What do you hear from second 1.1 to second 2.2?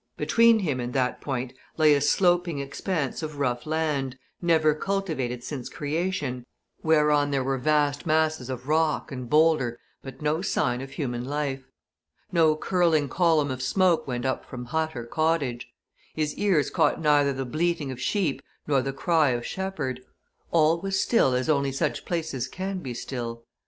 point lay a